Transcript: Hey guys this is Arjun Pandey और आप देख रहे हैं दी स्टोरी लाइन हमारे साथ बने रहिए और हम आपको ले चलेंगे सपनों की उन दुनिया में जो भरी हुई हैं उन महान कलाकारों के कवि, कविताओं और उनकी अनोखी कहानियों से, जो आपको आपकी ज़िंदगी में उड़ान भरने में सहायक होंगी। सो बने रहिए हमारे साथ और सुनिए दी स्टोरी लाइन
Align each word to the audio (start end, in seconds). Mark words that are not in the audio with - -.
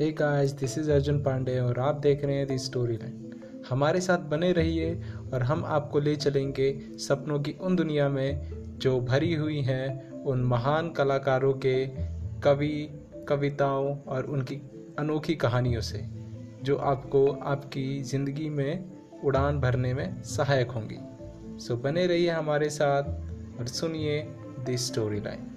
Hey 0.00 0.12
guys 0.12 0.52
this 0.52 0.78
is 0.78 0.90
Arjun 0.90 1.22
Pandey 1.22 1.58
और 1.58 1.78
आप 1.78 1.94
देख 1.94 2.24
रहे 2.24 2.36
हैं 2.36 2.46
दी 2.46 2.58
स्टोरी 2.58 2.96
लाइन 2.96 3.34
हमारे 3.68 4.00
साथ 4.00 4.18
बने 4.18 4.52
रहिए 4.52 5.02
और 5.34 5.42
हम 5.42 5.64
आपको 5.64 6.00
ले 6.00 6.16
चलेंगे 6.16 6.80
सपनों 6.98 7.40
की 7.40 7.52
उन 7.60 7.76
दुनिया 7.76 8.08
में 8.08 8.50
जो 8.78 9.00
भरी 9.00 9.34
हुई 9.34 9.60
हैं 9.60 10.10
उन 10.10 10.44
महान 10.44 10.90
कलाकारों 10.90 11.52
के 11.54 11.86
कवि, 12.40 13.04
कविताओं 13.28 13.98
और 13.98 14.24
उनकी 14.24 14.56
अनोखी 14.98 15.34
कहानियों 15.34 15.80
से, 15.80 16.04
जो 16.62 16.76
आपको 16.76 17.26
आपकी 17.26 18.02
ज़िंदगी 18.02 18.48
में 18.48 18.84
उड़ान 19.24 19.60
भरने 19.60 19.94
में 19.94 20.22
सहायक 20.22 20.70
होंगी। 20.70 20.98
सो 21.64 21.76
बने 21.76 22.06
रहिए 22.06 22.30
हमारे 22.30 22.70
साथ 22.70 23.02
और 23.60 23.66
सुनिए 23.66 24.22
दी 24.60 24.76
स्टोरी 24.78 25.20
लाइन 25.20 25.53